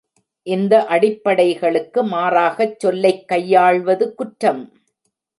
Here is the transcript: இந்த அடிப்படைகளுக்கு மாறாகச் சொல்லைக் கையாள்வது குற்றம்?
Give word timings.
இந்த 0.47 0.85
அடிப்படைகளுக்கு 0.85 2.03
மாறாகச் 2.03 2.79
சொல்லைக் 2.79 3.27
கையாள்வது 3.27 4.13
குற்றம்? 4.13 4.63